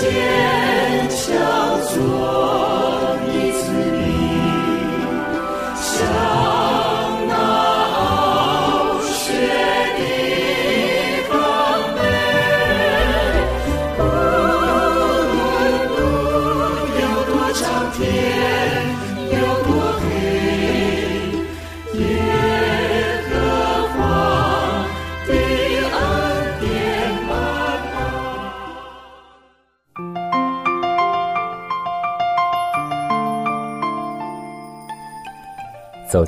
[0.00, 0.39] 走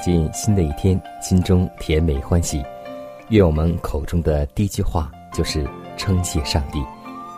[0.03, 2.61] 进新的一天，心中甜美欢喜。
[3.29, 5.65] 愿我们口中的第一句话就是
[5.97, 6.83] 称谢上帝。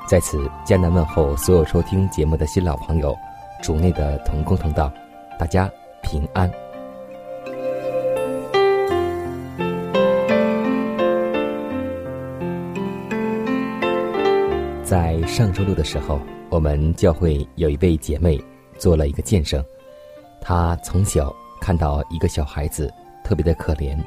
[0.08, 3.14] 在此，艰难问候所有收听节目的新老朋友，
[3.62, 4.90] 主内的同工同道，
[5.38, 5.70] 大家
[6.02, 6.50] 平安。
[14.82, 16.18] 在上周六的时候，
[16.48, 18.42] 我们教会有一位姐妹
[18.78, 19.62] 做了一个见证，
[20.40, 21.34] 她从小。
[21.64, 22.92] 看到一个小孩子
[23.24, 23.98] 特别的可怜，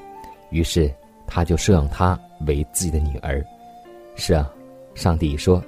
[0.52, 0.94] 于是
[1.26, 3.44] 他就收养他为自己的女儿。
[4.16, 4.48] 是啊，
[4.94, 5.60] 上帝说：“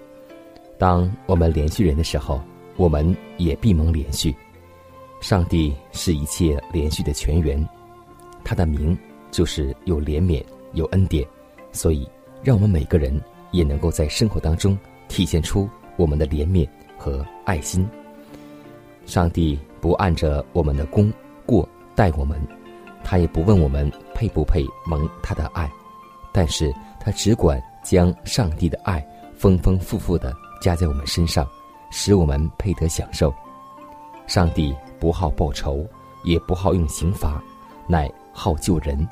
[0.77, 2.39] 当我们连续人的时候，
[2.77, 4.35] 我们也必蒙连续。”
[5.19, 7.67] 上帝是一切连续的泉源，
[8.43, 8.95] 他的名
[9.31, 11.27] 就是有怜悯、有恩典，
[11.71, 12.07] 所以
[12.43, 13.19] 让我们每个人
[13.49, 14.77] 也能够在生活当中
[15.07, 16.69] 体现出我们的怜悯
[16.99, 17.89] 和爱心。
[19.07, 21.11] 上帝不按着我们的功
[21.47, 21.67] 过。
[21.99, 22.39] 待我们，
[23.03, 25.69] 他也不问我们配不配蒙他的爱，
[26.31, 29.05] 但是他只管将上帝的爱
[29.35, 31.45] 丰丰富富的加在我们身上，
[31.91, 33.33] 使我们配得享受。
[34.27, 35.85] 上帝不好报仇，
[36.23, 37.43] 也不好用刑罚，
[37.85, 39.05] 乃好救人。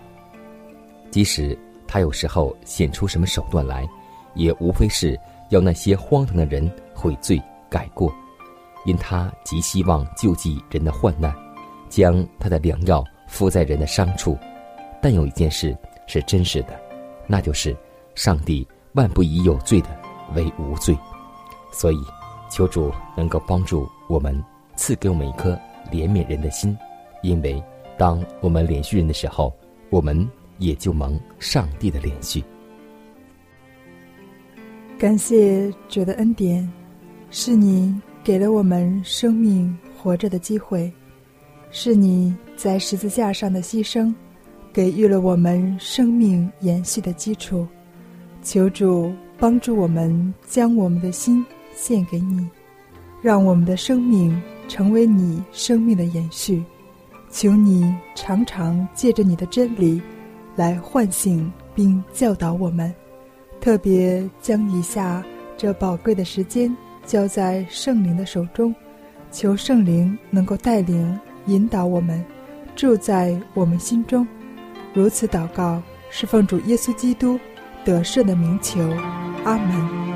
[1.12, 3.86] 即使他有时候显出什么手段来，
[4.34, 7.38] 也无非是要那些荒唐的人悔罪
[7.70, 8.10] 改过，
[8.86, 11.36] 因他极希望救济人的患难。
[11.90, 14.38] 将他的良药敷在人的伤处，
[15.02, 16.80] 但有一件事是真实的，
[17.28, 17.76] 那就是
[18.16, 19.90] 上帝万不以有罪的
[20.36, 20.98] 为无罪。
[21.72, 21.98] 所以，
[22.50, 24.44] 求主能够帮助我们，
[24.76, 25.52] 赐给我们一颗
[25.92, 26.76] 怜悯人的心，
[27.22, 27.62] 因为
[27.98, 29.54] 当我们连续人的时候，
[29.90, 30.28] 我们
[30.58, 32.44] 也就蒙上帝的连续。
[34.98, 36.68] 感谢主的恩典，
[37.30, 40.92] 是你给了我们生命活着的机会。
[41.70, 44.14] 是你在十字架上的牺牲，
[44.74, 47.68] 给予了我们生命延续的基础。
[48.42, 51.46] 求主帮助我们将我们的心
[51.76, 52.48] 献给你，
[53.22, 56.64] 让我们的生命成为你生命的延续。
[57.30, 60.02] 求你常常借着你的真理
[60.56, 62.94] 来唤醒并教导我们，
[63.60, 65.24] 特别将以下
[65.58, 66.74] 这宝贵的时间
[67.06, 68.74] 交在圣灵的手中，
[69.30, 71.20] 求圣灵能够带领。
[71.48, 72.24] 引导我们，
[72.76, 74.28] 住在我们心中。
[74.94, 77.40] 如此祷告，是奉主耶稣基督
[77.86, 78.82] 得胜的名求。
[79.46, 80.08] 阿门。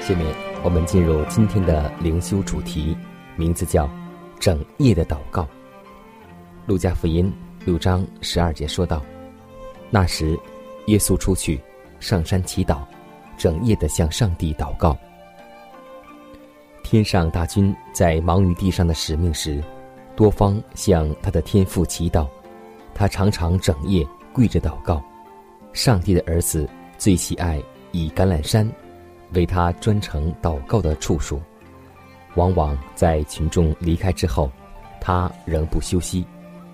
[0.00, 0.26] 下面
[0.64, 2.96] 我们进入今天的灵修主题，
[3.36, 3.88] 名字叫
[4.40, 5.46] “整夜的祷告”。
[6.66, 7.32] 路加福音
[7.64, 9.00] 六章十二节说道
[9.90, 10.36] ：“那时，
[10.86, 11.60] 耶稣出去。”
[12.02, 12.78] 上山祈祷，
[13.36, 14.98] 整夜的向上帝祷告。
[16.82, 19.62] 天上大军在忙于地上的使命时，
[20.16, 22.26] 多方向他的天父祈祷。
[22.92, 25.00] 他常常整夜跪着祷告。
[25.72, 26.68] 上帝的儿子
[26.98, 27.62] 最喜爱
[27.92, 28.70] 以橄榄山
[29.32, 31.40] 为他专程祷告的处所。
[32.34, 34.50] 往往在群众离开之后，
[35.00, 36.26] 他仍不休息。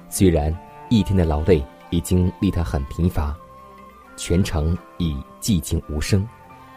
[0.09, 0.57] 虽然
[0.89, 3.37] 一天的劳累已经令他很疲乏。
[4.19, 6.29] 全城已寂静无声，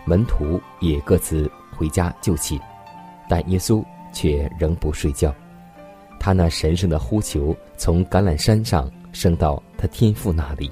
[0.05, 2.57] 门徒也各自回家就寝，
[3.27, 3.83] 但耶稣
[4.13, 5.35] 却仍不睡觉。
[6.19, 10.71] 他那神圣的呼求从橄榄山上升到他天父那里。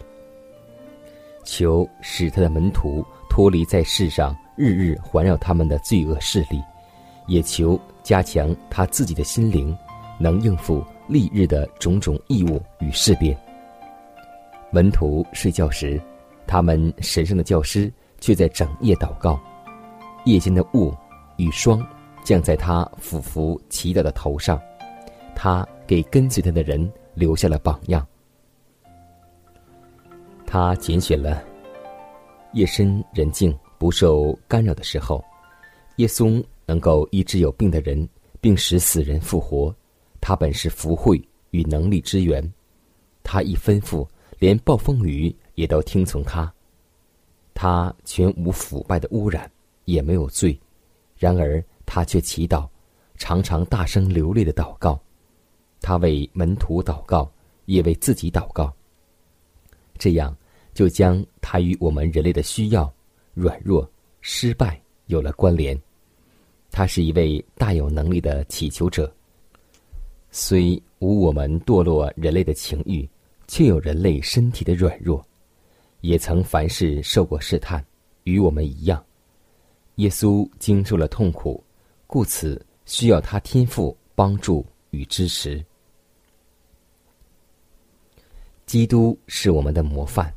[1.43, 6.61] 求使他的门徒脱离在世上日日环绕他们的罪恶势力，
[7.25, 9.75] 也求加强他自己的心灵，
[10.19, 13.35] 能应付历日的种种义务与事变。
[14.71, 15.99] 门徒睡觉时，
[16.49, 19.39] 他们神圣的教师却在整夜祷告。
[20.25, 20.91] 夜间的雾
[21.37, 21.85] 与霜
[22.23, 24.59] 降在他俯伏祈祷的头上，
[25.35, 28.05] 他给跟随他的人留下了榜样。
[30.47, 31.43] 他拣选了
[32.53, 35.23] 夜深人静、不受干扰的时候，
[35.97, 38.09] 耶稣能够医治有病的人，
[38.41, 39.71] 并使死人复活。
[40.19, 41.21] 他本是福慧
[41.51, 42.43] 与能力之源，
[43.21, 44.03] 他一吩咐。
[44.39, 46.49] 连暴风雨也都听从他，
[47.53, 49.51] 他全无腐败的污染，
[49.83, 50.57] 也没有罪。
[51.17, 52.65] 然而他却祈祷，
[53.17, 54.97] 常常大声流泪的祷告。
[55.81, 57.29] 他为门徒祷告，
[57.65, 58.73] 也为自己祷告。
[59.97, 60.33] 这样
[60.73, 62.89] 就将他与我们人类的需要、
[63.33, 63.85] 软弱、
[64.21, 65.77] 失败有了关联。
[66.71, 69.13] 他是一位大有能力的祈求者，
[70.31, 73.05] 虽无我们堕落人类的情欲。
[73.51, 75.25] 却有人类身体的软弱，
[76.01, 77.85] 也曾凡事受过试探，
[78.23, 79.03] 与我们一样。
[79.95, 81.63] 耶稣经受了痛苦，
[82.07, 85.63] 故此需要他天赋帮助与支持。
[88.65, 90.33] 基督是我们的模范，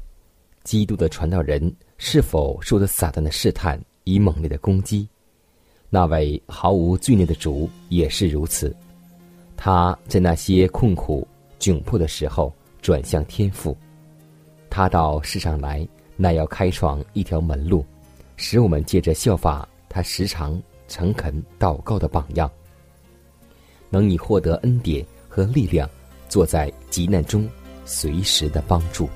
[0.65, 5.09] 基督的传道人是否受到撒旦的试探以猛烈的攻击？
[5.91, 8.75] 那位毫无罪孽的主也是如此。
[9.57, 11.27] 他在那些困苦
[11.59, 12.53] 窘迫的时候。
[12.83, 13.77] 转向天赋，
[14.75, 15.87] 他到世上来，
[16.17, 17.85] 那要开创一条门路，
[18.37, 20.59] 使我们借着效法他时常
[20.89, 22.51] 诚恳祷告的榜样，
[23.91, 25.87] 能以获得恩典和力量，
[26.27, 27.47] 坐在急难中
[27.85, 29.07] 随时的帮助。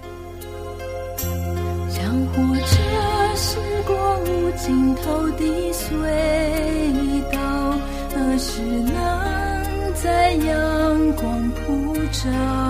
[1.88, 7.40] 像火车驶过无尽头的隧道，
[8.14, 12.65] 何时能在阳光普照？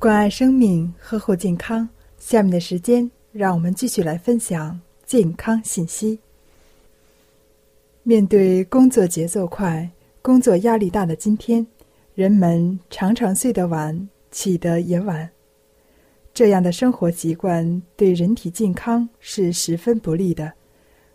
[0.00, 1.88] 关爱生命，呵护健康。
[2.20, 6.16] 下面的时间，让我们继续来分享健康信息。
[8.04, 9.90] 面对工作节奏快、
[10.22, 11.66] 工作压力大的今天，
[12.14, 15.28] 人们常常睡得晚，起得也晚。
[16.32, 20.52] 这样的生活习惯对人体健康是十分不利的。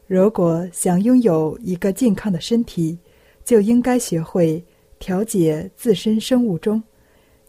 [0.07, 2.97] 如果想拥有一个健康的身体，
[3.45, 4.61] 就应该学会
[4.99, 6.83] 调节自身生物钟，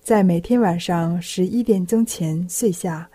[0.05, 3.09] 在每天晚上十一点钟前睡下，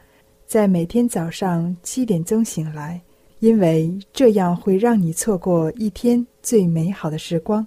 [0.48, 3.00] 在每天早上七点钟醒来，
[3.42, 7.66] 因为这样会让你错过一天最美好的时光。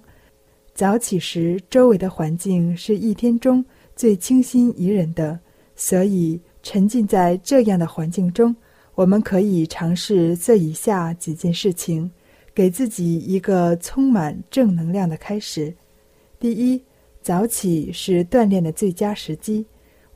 [0.75, 3.63] 早起时，周围的环境是一天中
[3.95, 5.39] 最清新宜人的，
[5.73, 6.37] 所以。
[6.65, 8.55] 沉浸在这样的环境中，
[8.95, 12.09] 我们可以尝试这以下几件事情，
[12.55, 15.75] 给自己一个充满正能量的开始。
[16.39, 16.81] 第一，
[17.23, 19.65] 早起是锻炼的最佳时机。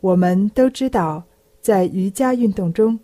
[0.02, 1.24] 我们都知道，
[1.62, 3.00] 在瑜伽运动中，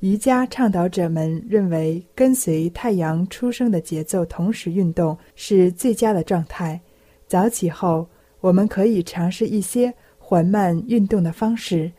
[0.00, 6.80] 瑜伽倡导者们认为跟随太阳出生的节奏同时运动是最佳的状态。
[7.26, 8.06] 早起后，
[8.40, 11.90] 我们可以尝试一些缓慢运动的方式。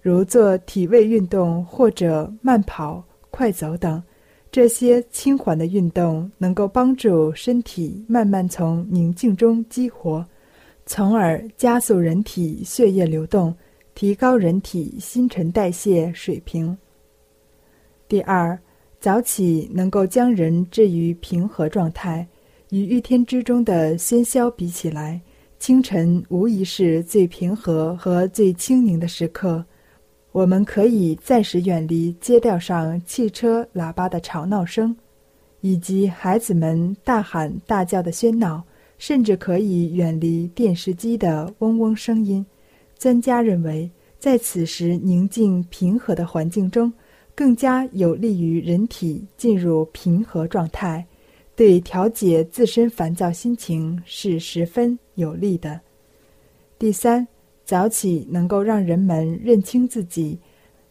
[0.00, 4.02] 如做体位运动或者慢跑、快走等，
[4.50, 10.26] 这些轻缓的运动能够帮助身体慢慢从宁静中激活，
[10.84, 13.54] 从而加速人体血液流动，
[13.94, 16.76] 提高人体新陈代谢水平。
[18.08, 18.58] 第二，
[19.00, 22.26] 早起能够将人置于平和状态，
[22.70, 25.20] 与一天之中的喧嚣比起来，
[25.58, 29.64] 清晨无疑是最平和和最清宁的时刻。
[30.32, 34.96] 我们可以暂时远离街道上汽车喇叭的吵闹声，
[35.60, 38.64] 以及孩子们大喊大叫的喧闹，
[39.02, 42.46] 甚至可以远离电视机的嗡嗡声音。
[42.96, 46.92] 专家认为，在此时宁静平和的环境中，
[47.34, 51.04] 更加有利于人体进入平和状态，
[51.56, 55.80] 对调节自身烦躁心情是十分有利的。
[56.78, 57.26] 第三。
[57.64, 60.38] 早起能够让人们认清自己。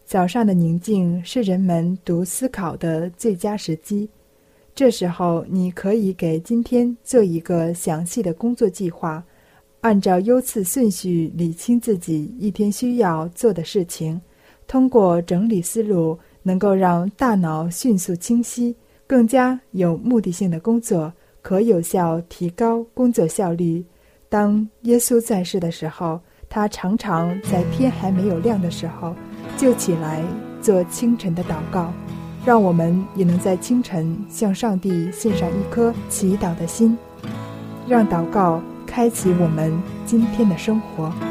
[0.06, 4.10] 早上的宁静是人们读思考的最佳时机。
[4.74, 9.24] 这时候，你可以给今天做一个详细的工作计划，
[9.82, 14.20] 按照优次顺序理清自己一天需要做的事情。
[14.68, 18.76] 通过整理思路，能够让大脑迅速清晰，
[19.06, 21.12] 更加有目的性的工作，
[21.42, 23.84] 可有效提高工作效率。
[24.30, 26.20] 当耶稣在世的时候。
[26.54, 29.16] 他常常在天还没有亮的时候
[29.56, 30.22] 就起来
[30.62, 31.94] 做清晨的祷告，
[32.44, 36.98] 让我们也能在清晨向上帝献上一颗祈祷的心，
[37.88, 39.72] 让祷告开启我们
[40.06, 41.31] 今天的生活。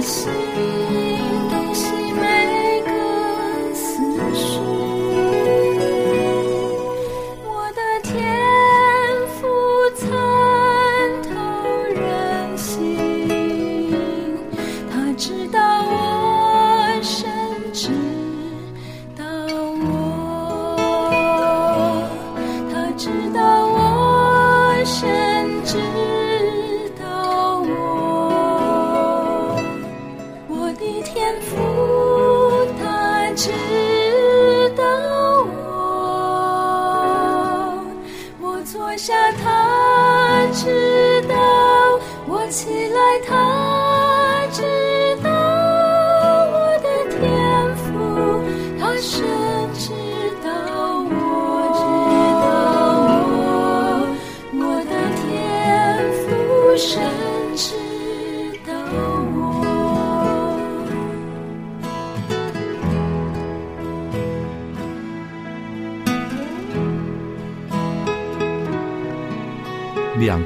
[0.00, 0.30] 心
[1.50, 2.55] 都是美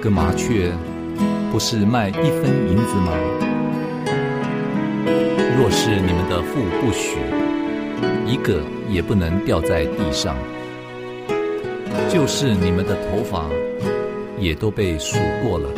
[0.01, 0.73] 个麻雀
[1.53, 3.13] 不是卖一分银子吗？
[5.59, 7.19] 若是你们的父不许，
[8.27, 10.35] 一个也不能掉在地上。
[12.09, 13.45] 就是你们的头发
[14.39, 15.69] 也都被数过了，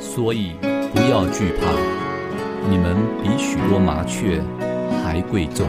[0.00, 0.52] 所以
[0.94, 1.70] 不要惧怕，
[2.70, 4.40] 你们比许多麻雀
[5.04, 5.68] 还贵重。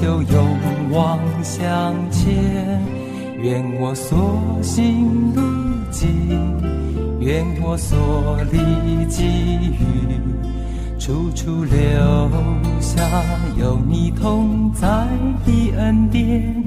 [0.00, 0.56] 就勇
[0.92, 2.32] 往向前。
[3.42, 4.18] 愿我所
[4.62, 5.42] 行路
[5.90, 6.10] 径，
[7.20, 10.18] 愿我所历际遇，
[10.98, 11.78] 处处留
[12.80, 13.02] 下
[13.58, 14.88] 有你同在
[15.44, 16.64] 的恩典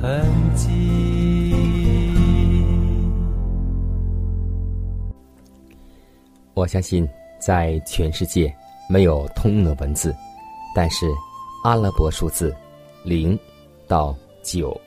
[0.00, 1.54] 痕迹。
[6.54, 7.08] 我相信，
[7.40, 8.54] 在全世界
[8.88, 10.14] 没有通用的文字，
[10.74, 11.06] 但是
[11.64, 12.54] 阿拉伯数字
[13.06, 13.38] 零
[13.88, 14.78] 到九，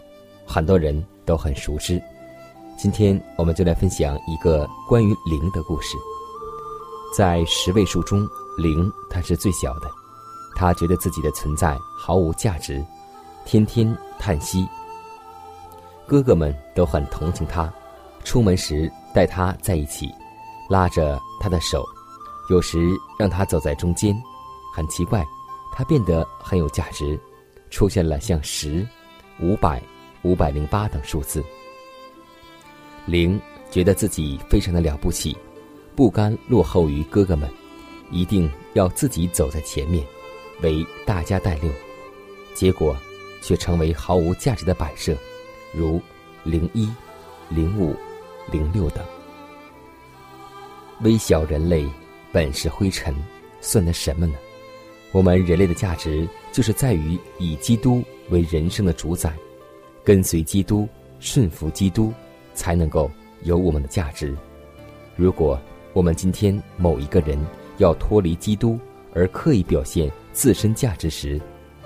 [0.45, 1.03] 很多人。
[1.29, 2.01] 都很熟知。
[2.75, 5.95] 今天我们就来分享一个关于零的故事。
[7.15, 8.27] 在十位数中，
[8.57, 9.87] 零它是最小的。
[10.55, 12.83] 他觉得自己的存在毫无价值，
[13.45, 14.67] 天天叹息。
[16.07, 17.71] 哥哥们都很同情他，
[18.23, 20.11] 出门时带他在一起，
[20.67, 21.85] 拉着他的手，
[22.49, 24.19] 有时让他走在中间。
[24.75, 25.23] 很奇怪，
[25.73, 27.19] 他变得很有价值，
[27.69, 28.85] 出现了像十、
[29.39, 29.81] 五百。
[30.21, 31.41] 五百零八等数字，
[33.05, 33.39] 零
[33.71, 35.33] 觉得自己非常的了不起，
[35.95, 37.49] 不甘落后于哥哥们，
[38.11, 40.05] 一定要自己走在前面，
[40.61, 41.71] 为大家带路。
[42.53, 42.97] 结果
[43.41, 45.15] 却成为毫无价值的摆设，
[45.73, 46.01] 如
[46.43, 46.91] 零一、
[47.47, 47.95] 零五、
[48.51, 49.01] 零六等。
[50.99, 51.87] 微小人类
[52.33, 53.15] 本是灰尘，
[53.61, 54.35] 算得什么呢？
[55.11, 59.33] 我们人类的价值就是在于以基督为人生的主宰。
[60.03, 60.87] 跟随基督，
[61.19, 62.11] 顺服基督，
[62.53, 63.11] 才能够
[63.43, 64.35] 有我们的价值。
[65.15, 65.59] 如果
[65.93, 67.37] 我们今天某一个人
[67.77, 68.79] 要脱离基督
[69.13, 71.39] 而刻意表现自身价值时，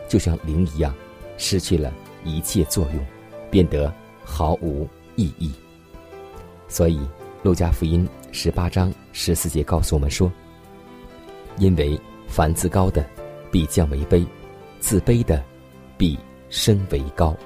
[0.07, 0.93] 就像灵一样，
[1.37, 1.91] 失去了
[2.23, 3.05] 一切作用，
[3.49, 5.51] 变得毫无意义。
[6.67, 6.97] 所以，
[7.41, 10.31] 《路加福音》十八章十四节告诉我们说
[11.59, 13.05] ：“因为凡自高的，
[13.53, 14.25] 必降为卑；
[14.79, 15.43] 自卑的，
[15.95, 16.17] 必
[16.49, 17.37] 升为高。”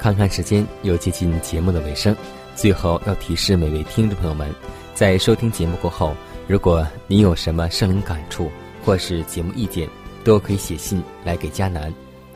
[0.00, 2.16] 看看时间，又接近节目的尾声。
[2.54, 4.50] 最后要提示每位听众朋友们，
[4.94, 6.14] 在收听节目过后，
[6.46, 8.50] 如果您有什么生灵感触
[8.82, 9.86] 或是节目意见，
[10.24, 11.92] 都可以写信来给佳楠，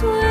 [0.00, 0.29] sweet.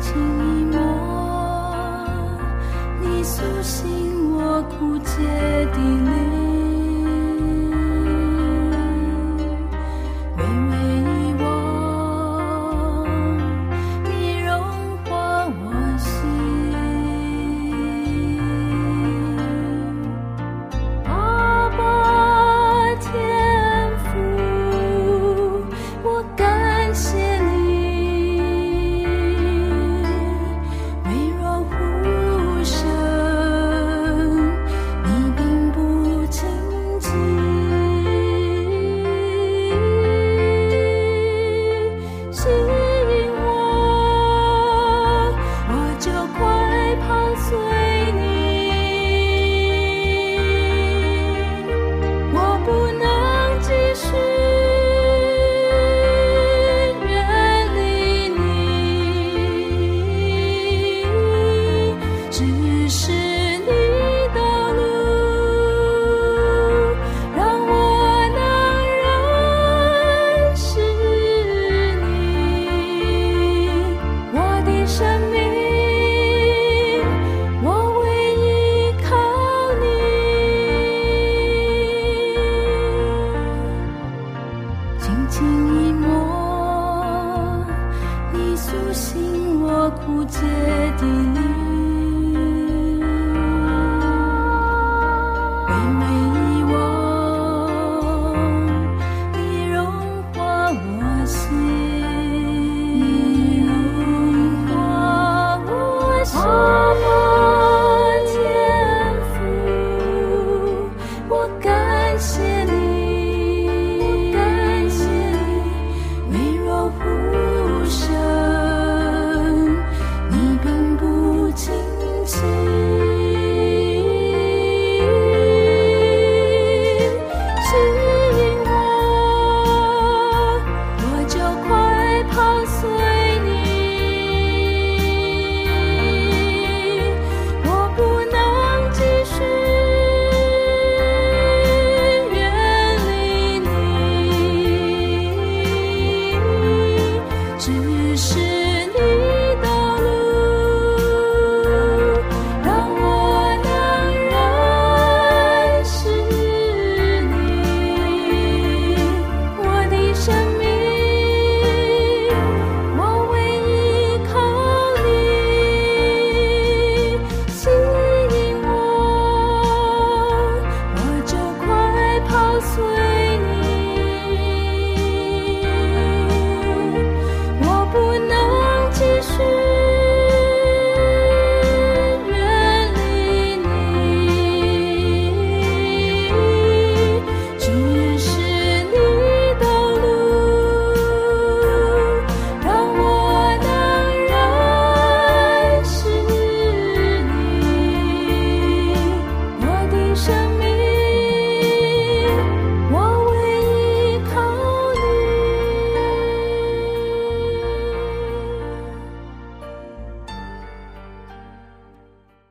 [0.00, 0.78] 情一抹，
[3.00, 5.22] 你苏醒，我枯竭
[5.72, 6.27] 的泪。